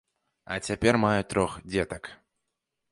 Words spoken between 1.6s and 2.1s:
дзетак.